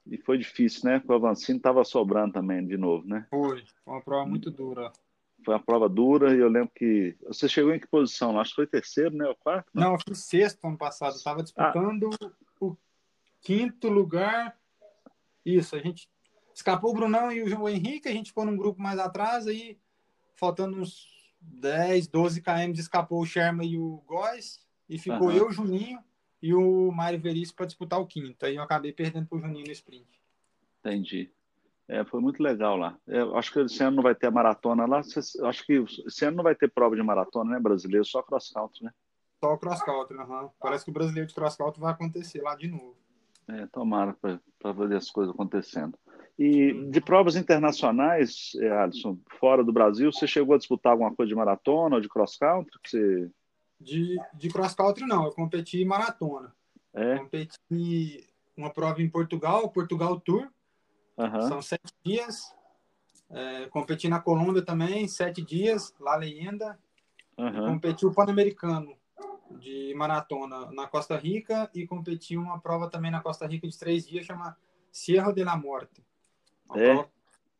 [0.06, 0.98] E foi difícil, né?
[0.98, 3.26] Porque o Avancino estava sobrando também de novo, né?
[3.28, 4.90] Foi, foi uma prova muito dura.
[5.44, 7.14] Foi uma prova dura e eu lembro que.
[7.26, 8.40] Você chegou em que posição?
[8.40, 9.28] Acho que foi terceiro, né?
[9.28, 9.68] O quarto?
[9.74, 11.12] Não, eu fui sexto ano passado.
[11.12, 12.30] Eu estava disputando ah.
[12.58, 12.74] o
[13.42, 14.56] quinto lugar.
[15.44, 16.08] Isso, a gente
[16.54, 19.78] escapou o Brunão e o João Henrique, a gente ficou num grupo mais atrás, aí
[20.36, 21.15] faltando uns
[21.46, 25.32] 10, 12 km, escapou o Sherman e o Góes, e ficou uhum.
[25.32, 25.98] eu, o Juninho
[26.42, 28.44] e o Mário Veríssimo para disputar o quinto.
[28.44, 30.20] Aí eu acabei perdendo para o Juninho no sprint.
[30.80, 31.30] Entendi.
[31.88, 32.98] É, foi muito legal lá.
[33.06, 34.98] É, acho que esse ano não vai ter a maratona lá.
[34.98, 38.04] Acho que esse ano não vai ter prova de maratona, né, brasileiro?
[38.04, 38.92] Só cross country, né?
[39.42, 40.50] Só o cross country, uhum.
[40.60, 42.96] Parece que o brasileiro de cross country vai acontecer lá de novo.
[43.48, 45.96] É, tomara para ver as coisas acontecendo.
[46.38, 51.28] E de provas internacionais, é, Alisson, fora do Brasil, você chegou a disputar alguma coisa
[51.30, 52.78] de maratona ou de cross country?
[52.84, 53.30] Você...
[53.80, 55.24] De, de cross country, não.
[55.24, 56.54] Eu competi em maratona.
[56.92, 57.16] É?
[57.16, 60.48] Competi uma prova em Portugal, Portugal Tour.
[61.16, 61.42] Uhum.
[61.42, 62.54] São sete dias.
[63.30, 66.78] É, competi na Colômbia também, sete dias, La Leyenda.
[67.38, 67.72] Uhum.
[67.72, 68.94] Competi o Pan-Americano
[69.58, 74.06] de maratona na Costa Rica e competi uma prova também na Costa Rica de três
[74.06, 74.56] dias, chama
[74.90, 76.04] Sierra de la Morte.
[76.74, 77.06] É.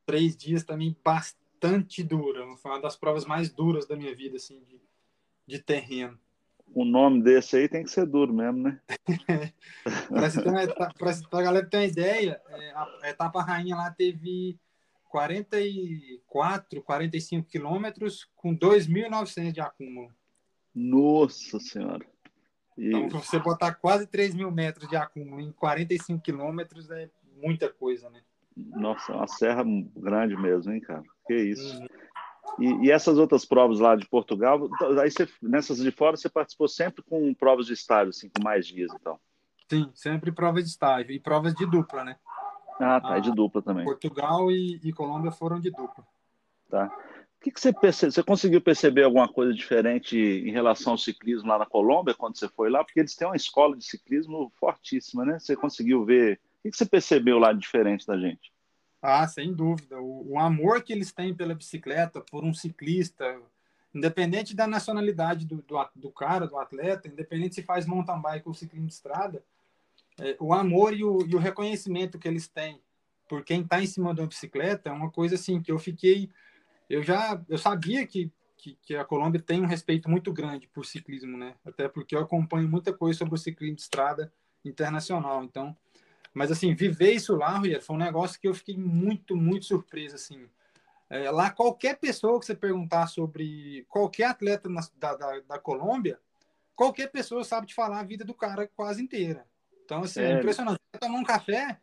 [0.05, 2.45] Três dias também bastante dura.
[2.57, 4.81] Foi uma das provas mais duras da minha vida, assim, de,
[5.47, 6.19] de terreno.
[6.75, 8.81] O nome desse aí tem que ser duro mesmo, né?
[10.99, 14.59] Para a galera ter uma ideia, é, a etapa rainha lá teve
[15.09, 20.13] 44, 45 quilômetros com 2.900 de acúmulo.
[20.75, 22.05] Nossa Senhora!
[22.77, 22.95] E...
[22.95, 27.09] Então, você botar quase 3 mil metros de acúmulo em 45 quilômetros é
[27.41, 28.21] muita coisa, né?
[28.57, 29.63] Nossa, uma serra
[29.97, 31.03] grande mesmo, hein, cara?
[31.27, 31.79] Que isso.
[31.79, 31.87] Uhum.
[32.59, 34.69] E, e, essas outras provas lá de Portugal,
[35.03, 38.67] aí você, nessas de fora você participou sempre com provas de estágio, assim, com mais
[38.67, 39.19] dias então?
[39.69, 42.17] Sim, sempre provas de estágio e provas de dupla, né?
[42.81, 43.85] Ah, tá, ah, de dupla também.
[43.85, 46.07] Portugal e, e, Colômbia foram de dupla.
[46.71, 46.87] Tá.
[46.87, 51.49] O que, que você percebe, você conseguiu perceber alguma coisa diferente em relação ao ciclismo
[51.49, 52.83] lá na Colômbia quando você foi lá?
[52.83, 55.39] Porque eles têm uma escola de ciclismo fortíssima, né?
[55.39, 58.53] Você conseguiu ver o que você percebeu lá diferente da gente?
[59.01, 60.01] Ah, sem dúvida.
[60.01, 63.41] O, o, amor que eles têm pela bicicleta, por um ciclista,
[63.95, 68.55] independente da nacionalidade do, do, do cara, do atleta, independente se faz mountain bike ou
[68.55, 69.45] ciclismo de estrada,
[70.19, 72.81] é, o amor e o, e o, reconhecimento que eles têm
[73.29, 76.31] por quem está em cima de uma bicicleta é uma coisa assim que eu fiquei.
[76.89, 80.87] Eu já eu sabia que, que, que, a Colômbia tem um respeito muito grande por
[80.87, 81.55] ciclismo, né?
[81.65, 84.33] Até porque eu acompanho muita coisa sobre o ciclismo de estrada
[84.65, 85.45] internacional.
[85.45, 85.77] Então,
[86.37, 90.17] mas, assim, viver isso lá, Rui, foi um negócio que eu fiquei muito, muito surpreso,
[90.17, 90.47] assim.
[91.09, 96.21] É, lá, qualquer pessoa que você perguntar sobre qualquer atleta na, da, da, da, Colômbia,
[96.75, 99.47] qualquer pessoa sabe te falar a vida do cara quase inteira.
[99.83, 100.79] Então, assim, é, é impressionante.
[101.01, 101.81] Tomar um café,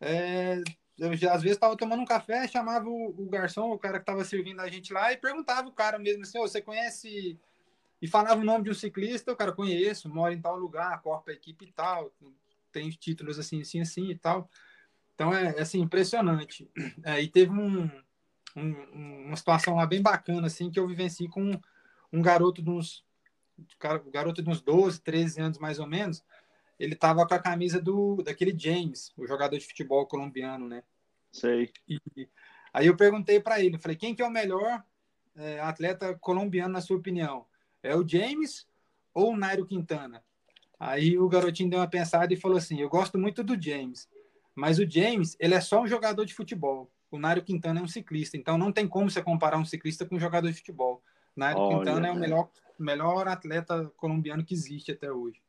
[0.00, 0.62] é,
[0.96, 4.04] eu já, às vezes estava tomando um café, chamava o, o, garçom, o cara que
[4.04, 7.36] estava servindo a gente lá, e perguntava o cara mesmo assim, oh, você conhece...
[8.00, 11.32] E falava o nome de um ciclista, o cara, conheço, mora em tal lugar, corpa
[11.32, 12.12] a equipe e tal,
[12.72, 14.48] tem títulos assim, assim, assim e tal.
[15.14, 16.70] Então é, é assim, impressionante.
[17.04, 17.90] É, e teve um,
[18.56, 21.60] um, uma situação lá bem bacana, assim, que eu vivenciei com
[22.12, 23.04] um garoto de uns,
[24.12, 26.24] garoto de uns 12, 13 anos mais ou menos.
[26.78, 30.84] Ele tava com a camisa do daquele James, o jogador de futebol colombiano, né?
[31.32, 31.72] Sei.
[31.88, 32.00] E,
[32.72, 34.84] aí eu perguntei para ele, falei, quem que é o melhor
[35.34, 37.46] é, atleta colombiano na sua opinião?
[37.82, 38.66] É o James
[39.12, 40.22] ou o Nairo Quintana?
[40.78, 44.08] Aí o garotinho deu uma pensada e falou assim: Eu gosto muito do James,
[44.54, 46.90] mas o James ele é só um jogador de futebol.
[47.10, 50.16] O Nário Quintana é um ciclista, então não tem como você comparar um ciclista com
[50.16, 51.02] um jogador de futebol.
[51.34, 55.40] Nário Olha, Quintana é o melhor, melhor atleta colombiano que existe até hoje.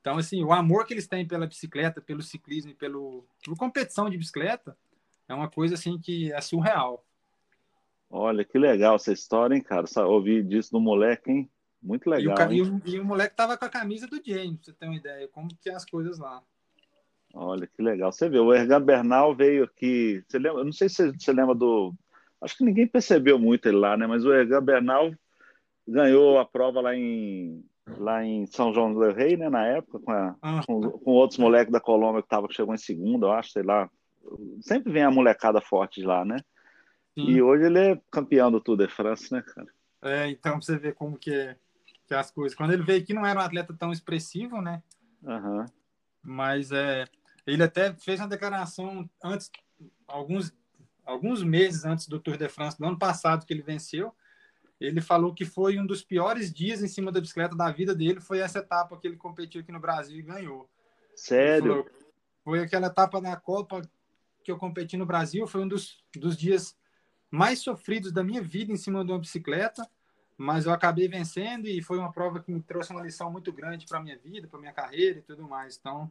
[0.00, 4.10] Então, assim, o amor que eles têm pela bicicleta, pelo ciclismo e pelo, pela competição
[4.10, 4.76] de bicicleta
[5.28, 7.04] é uma coisa assim que é surreal.
[8.10, 9.86] Olha, que legal essa história, hein, cara?
[10.06, 11.50] Ouvir disso do moleque, hein?
[11.82, 12.52] Muito legal.
[12.52, 14.96] E o, e o, moleque tava com a camisa do James, pra você ter uma
[14.96, 16.40] ideia, como que é as coisas lá.
[17.34, 18.12] Olha que legal.
[18.12, 20.22] Você vê, o Ergan Bernal veio aqui.
[20.28, 20.60] Você lembra?
[20.60, 21.92] Eu não sei se você lembra do.
[22.40, 24.06] Acho que ninguém percebeu muito ele lá, né?
[24.06, 25.12] Mas o Ergan Bernal
[25.88, 27.64] ganhou a prova lá em,
[27.98, 29.48] lá em São João do Rei, né?
[29.48, 30.60] Na época, com, a, ah.
[30.66, 33.62] com, com, outros moleques da Colômbia que tava, que chegou em segunda, eu acho, sei
[33.62, 33.90] lá.
[34.60, 36.36] Sempre vem a molecada forte de lá, né?
[37.14, 37.28] Sim.
[37.28, 39.68] E hoje ele é campeão do Tour de France, né, cara?
[40.02, 41.56] É, então você vê como que é
[42.12, 42.56] que as coisas.
[42.56, 44.82] Quando ele veio aqui, não era um atleta tão expressivo, né?
[45.22, 45.64] Uhum.
[46.22, 47.06] Mas é,
[47.46, 49.50] ele até fez uma declaração antes,
[50.06, 50.52] alguns,
[51.04, 54.14] alguns meses antes do Tour de France, do ano passado, que ele venceu.
[54.78, 58.20] Ele falou que foi um dos piores dias em cima da bicicleta da vida dele,
[58.20, 60.68] foi essa etapa que ele competiu aqui no Brasil e ganhou.
[61.16, 61.86] Sério?
[62.44, 63.82] foi aquela etapa na Copa
[64.42, 66.76] que eu competi no Brasil, foi um dos, dos dias
[67.30, 69.88] mais sofridos da minha vida em cima de uma bicicleta,
[70.36, 73.86] mas eu acabei vencendo e foi uma prova que me trouxe uma lição muito grande
[73.86, 75.78] para minha vida, para minha carreira e tudo mais.
[75.78, 76.10] Então,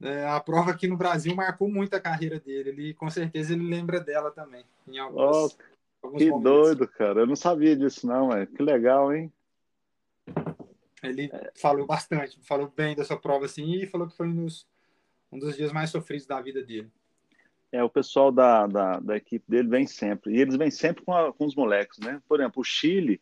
[0.00, 2.70] é, a prova aqui no Brasil marcou muito a carreira dele.
[2.70, 4.64] Ele, com certeza, ele lembra dela também.
[4.86, 5.56] Em alguns,
[6.02, 6.42] oh, que momentos.
[6.42, 7.20] doido, cara.
[7.20, 8.46] Eu não sabia disso, não, é.
[8.46, 9.32] Que legal, hein?
[11.02, 11.52] Ele é.
[11.54, 14.66] falou bastante, falou bem dessa prova, assim, e falou que foi um dos,
[15.32, 16.90] um dos dias mais sofridos da vida dele.
[17.70, 20.34] É, o pessoal da, da, da equipe dele vem sempre.
[20.34, 22.20] E eles vêm sempre com, a, com os moleques, né?
[22.26, 23.20] Por exemplo, o Chile,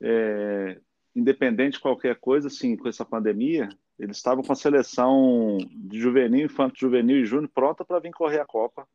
[0.00, 0.80] é,
[1.14, 3.68] independente de qualquer coisa, assim, com essa pandemia,
[3.98, 8.40] eles estavam com a seleção de juvenil, infanto juvenil e júnior pronta para vir correr
[8.40, 8.86] a Copa.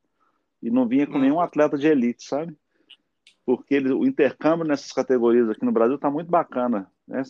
[0.61, 2.55] E não vinha com nenhum atleta de elite, sabe?
[3.43, 6.91] Porque ele, o intercâmbio nessas categorias aqui no Brasil está muito bacana.
[7.07, 7.23] Né?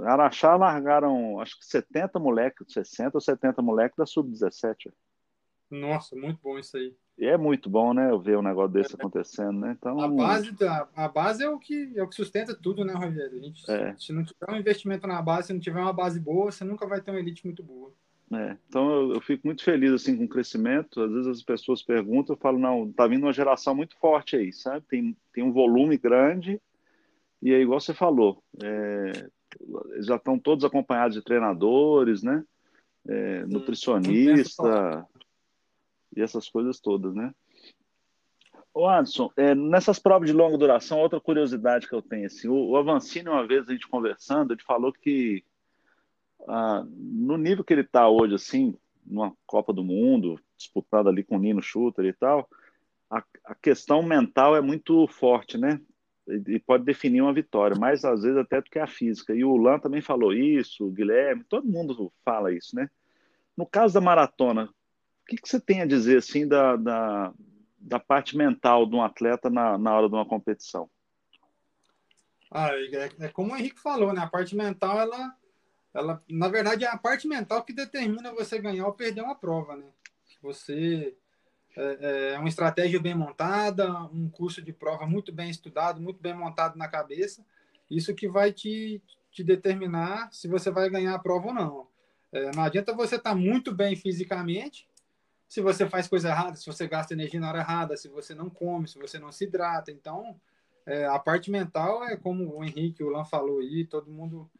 [0.00, 4.90] Araxá largaram, acho que 70 moleques, 60 ou 70 moleques da Sub-17.
[5.70, 6.96] Nossa, muito bom isso aí.
[7.18, 8.10] E é muito bom, né?
[8.10, 8.96] Eu ver um negócio desse é.
[8.96, 9.76] acontecendo, né?
[9.76, 12.92] Então, a base, da, a base é o que é o que sustenta tudo, né,
[12.92, 13.38] Rogério?
[13.38, 13.94] A gente, é.
[13.98, 16.86] Se não tiver um investimento na base, se não tiver uma base boa, você nunca
[16.86, 17.92] vai ter uma elite muito boa.
[18.32, 18.56] É.
[18.68, 21.00] Então eu, eu, fico muito feliz assim com o crescimento.
[21.00, 24.52] Às vezes as pessoas perguntam, eu falo não, tá vindo uma geração muito forte aí,
[24.52, 24.84] sabe?
[24.86, 26.60] Tem tem um volume grande
[27.42, 29.28] e é igual você falou, é,
[30.00, 32.44] já estão todos acompanhados de treinadores, né?
[33.08, 35.06] É, nutricionista,
[36.16, 37.32] e essas coisas todas, né?
[38.72, 42.70] Ô Anderson, é, nessas provas de longa duração, outra curiosidade que eu tenho, assim, o,
[42.70, 45.42] o Avancini, uma vez a gente conversando, ele falou que
[46.46, 51.36] ah, no nível que ele está hoje, assim, numa Copa do Mundo, disputado ali com
[51.36, 52.48] o Nino Schutter e tal,
[53.10, 55.80] a, a questão mental é muito forte, né?
[56.26, 59.34] E, e pode definir uma vitória, mais às vezes até do que a física.
[59.34, 62.88] E o Lan também falou isso, o Guilherme, todo mundo fala isso, né?
[63.56, 64.68] No caso da maratona,
[65.28, 67.34] que, que você tem a dizer assim da, da,
[67.78, 70.90] da parte mental de um atleta na, na hora de uma competição?
[72.50, 74.22] Ah, é, é, como o Henrique falou, né?
[74.22, 75.36] A parte mental, ela,
[75.92, 79.76] ela, na verdade, é a parte mental que determina você ganhar ou perder uma prova,
[79.76, 79.84] né?
[80.40, 81.14] Você
[81.76, 86.32] é, é uma estratégia bem montada, um curso de prova muito bem estudado, muito bem
[86.32, 87.44] montado na cabeça,
[87.90, 91.86] isso que vai te, te determinar se você vai ganhar a prova ou não.
[92.32, 94.88] É, não adianta você estar tá muito bem fisicamente
[95.48, 98.50] se você faz coisa errada, se você gasta energia na hora errada, se você não
[98.50, 99.90] come, se você não se hidrata.
[99.90, 100.38] Então,
[100.84, 104.50] é, a parte mental é como o Henrique, o Lan falou aí, todo mundo,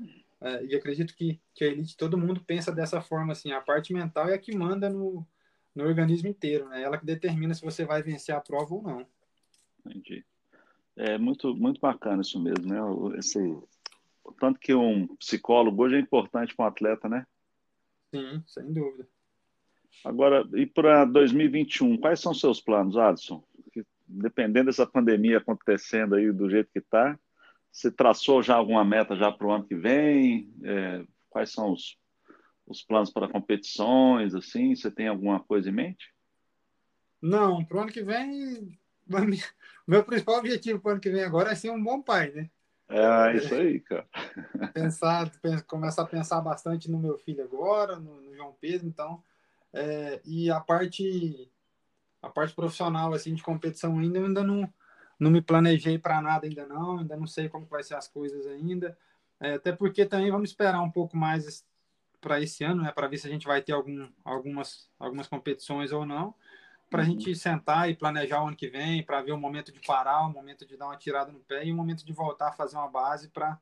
[0.40, 3.92] é, e acredito que, que a elite, todo mundo pensa dessa forma, assim, a parte
[3.92, 5.26] mental é a que manda no,
[5.74, 6.82] no organismo inteiro, né?
[6.82, 9.06] Ela que determina se você vai vencer a prova ou não.
[9.84, 10.24] Entendi.
[10.96, 13.18] É muito, muito bacana isso mesmo, né?
[13.18, 13.38] Esse,
[14.40, 17.26] tanto que um psicólogo hoje é importante para um atleta, né?
[18.10, 19.06] Sim, sem dúvida.
[20.04, 23.42] Agora, e para 2021, quais são seus planos, Adson?
[24.06, 27.18] Dependendo dessa pandemia acontecendo aí do jeito que está,
[27.70, 30.52] você traçou já alguma meta já para o ano que vem?
[30.62, 31.98] É, quais são os,
[32.66, 34.74] os planos para competições, assim?
[34.74, 36.12] Você tem alguma coisa em mente?
[37.20, 38.78] Não, para o ano que vem,
[39.86, 42.50] meu principal objetivo para o ano que vem agora é ser um bom pai, né?
[42.88, 44.08] É, isso aí, cara.
[44.72, 45.30] Pensar,
[45.66, 49.22] começar a pensar bastante no meu filho agora, no, no João Pedro, então
[49.72, 51.50] é, e a parte
[52.22, 54.72] a parte profissional assim de competição ainda eu ainda não
[55.18, 58.46] não me planejei para nada ainda não ainda não sei como vai ser as coisas
[58.46, 58.96] ainda
[59.40, 61.64] é, até porque também vamos esperar um pouco mais
[62.20, 65.92] para esse ano né para ver se a gente vai ter algum, algumas algumas competições
[65.92, 66.34] ou não
[66.90, 67.12] para a uhum.
[67.12, 70.32] gente sentar e planejar o ano que vem para ver o momento de parar o
[70.32, 72.88] momento de dar uma tirada no pé e o momento de voltar a fazer uma
[72.88, 73.60] base para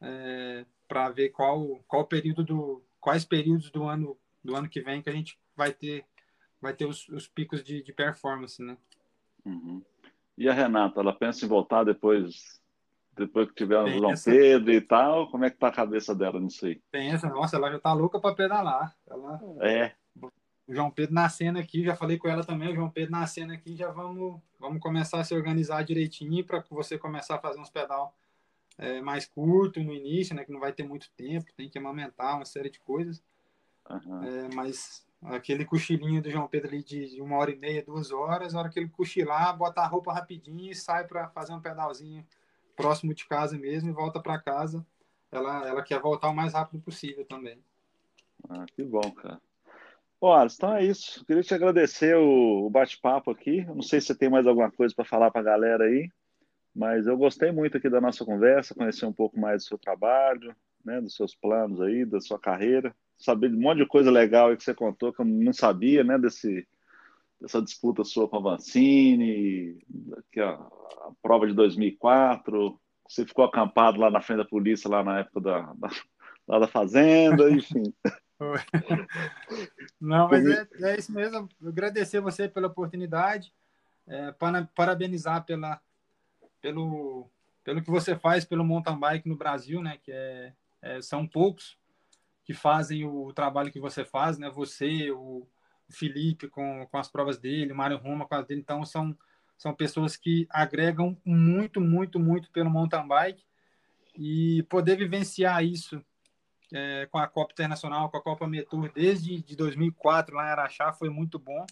[0.00, 5.02] é, para ver qual qual período do quais períodos do ano do ano que vem
[5.02, 6.04] que a gente vai ter
[6.60, 8.76] vai ter os, os picos de, de, performance, né?
[9.44, 9.82] Uhum.
[10.38, 12.60] E a Renata, ela pensa em voltar depois
[13.14, 16.38] depois que tiver o João Pedro e tal, como é que tá a cabeça dela
[16.38, 16.82] nisso aí?
[16.90, 18.94] Pensa, nossa, ela já tá louca para pedalar.
[19.08, 19.40] Ela...
[19.62, 19.92] É.
[20.66, 23.74] O João Pedro nascendo aqui, já falei com ela também, o João Pedro nascendo aqui,
[23.74, 28.14] já vamos, vamos começar a se organizar direitinho para você começar a fazer uns pedal
[28.76, 30.44] é, mais curto no início, né?
[30.44, 33.22] Que não vai ter muito tempo, tem que amamentar uma série de coisas.
[33.90, 34.24] Uhum.
[34.24, 38.54] É, mas aquele cochilinho do João Pedro ali de uma hora e meia, duas horas,
[38.54, 42.26] a hora que ele cochilar, bota a roupa rapidinho e sai para fazer um pedalzinho
[42.76, 44.84] próximo de casa mesmo e volta para casa.
[45.30, 47.58] Ela, ela quer voltar o mais rápido possível também.
[48.48, 49.40] Ah, que bom, cara.
[50.20, 51.24] Bom, Alisson, então é isso.
[51.26, 53.64] Queria te agradecer o, o bate-papo aqui.
[53.66, 56.08] não sei se você tem mais alguma coisa para falar para a galera aí,
[56.74, 60.54] mas eu gostei muito aqui da nossa conversa, conhecer um pouco mais do seu trabalho,
[60.84, 64.48] né, dos seus planos aí, da sua carreira, saber de um monte de coisa legal
[64.48, 66.66] aí que você contou que eu não sabia, né, desse
[67.40, 69.78] dessa disputa sua com a Vancini,
[70.32, 75.04] que a, a prova de 2004, você ficou acampado lá na frente da polícia lá
[75.04, 75.90] na época da, da
[76.46, 77.92] lá da fazenda, enfim.
[80.00, 81.48] Não, mas é, é, isso mesmo.
[81.64, 83.52] agradecer você pela oportunidade,
[84.06, 85.80] é, para, parabenizar pela,
[86.60, 87.28] pelo,
[87.64, 89.98] pelo que você faz pelo mountain bike no Brasil, né?
[90.02, 90.52] Que é,
[90.82, 91.76] é, são poucos
[92.46, 94.48] que fazem o trabalho que você faz, né?
[94.50, 95.46] Você, o
[95.90, 99.14] Felipe com, com as provas dele, o Mário Roma com as dele, então são
[99.58, 103.42] são pessoas que agregam muito, muito, muito pelo mountain bike
[104.14, 106.04] e poder vivenciar isso
[106.72, 110.92] é, com a Copa Internacional, com a Copa Metur desde de 2004 lá em Araxá
[110.92, 111.64] foi muito bom.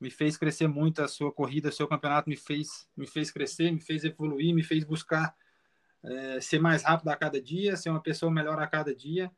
[0.00, 3.70] Me fez crescer muito a sua corrida, o seu campeonato me fez, me fez crescer,
[3.70, 5.34] me fez evoluir, me fez buscar
[6.02, 9.30] é, ser mais rápido a cada dia, ser uma pessoa melhor a cada dia.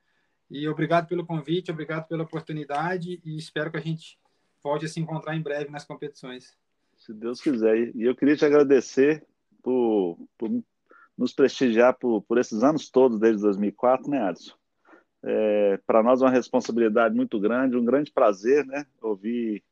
[0.52, 4.18] E obrigado pelo convite, obrigado pela oportunidade e espero que a gente
[4.62, 6.54] volte a se encontrar em breve nas competições.
[6.98, 7.90] Se Deus quiser.
[7.96, 9.24] E eu queria te agradecer
[9.62, 10.62] por, por
[11.16, 14.52] nos prestigiar por, por esses anos todos, desde 2004, né, Adson?
[15.22, 18.84] É, para nós é uma responsabilidade muito grande, um grande prazer, né?
[19.00, 19.64] Ouvir,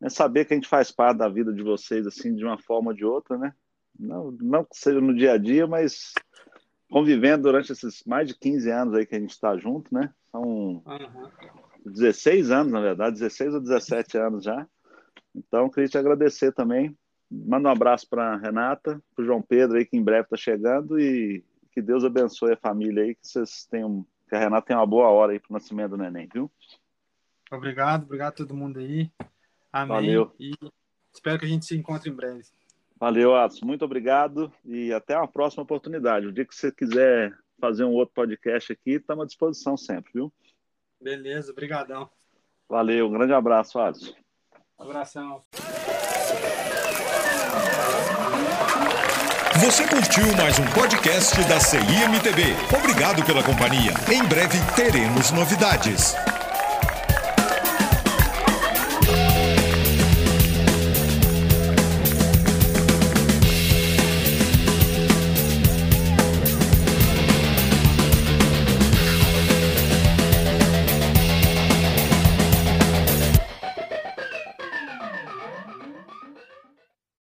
[0.00, 2.92] né, saber que a gente faz parte da vida de vocês, assim, de uma forma
[2.92, 3.52] ou de outra, né?
[3.98, 6.14] Não, não que seja no dia a dia, mas
[6.90, 10.12] convivendo durante esses mais de 15 anos aí que a gente está junto, né?
[10.30, 11.30] São uhum.
[11.84, 14.66] 16 anos, na verdade, 16 ou 17 anos já.
[15.34, 16.96] Então, queria te agradecer também.
[17.30, 20.98] Manda um abraço para Renata, para o João Pedro aí, que em breve está chegando,
[20.98, 24.86] e que Deus abençoe a família aí, que vocês tenham que a Renata tem uma
[24.86, 26.50] boa hora aí para o nascimento do neném, viu?
[27.50, 29.10] Obrigado, obrigado a todo mundo aí.
[29.72, 29.88] Amém.
[29.88, 30.34] Valeu.
[30.38, 30.52] E
[31.12, 32.42] espero que a gente se encontre em breve.
[32.98, 33.60] Valeu, Atos.
[33.60, 36.26] Muito obrigado e até uma próxima oportunidade.
[36.26, 40.32] O dia que você quiser fazer um outro podcast aqui, estamos à disposição sempre, viu?
[41.00, 42.08] Beleza, obrigadão.
[42.68, 44.14] Valeu, um grande abraço, Atos.
[44.78, 45.44] abração.
[49.60, 52.42] Você curtiu mais um podcast da CIMTB.
[52.76, 53.92] Obrigado pela companhia.
[54.12, 56.14] Em breve teremos novidades.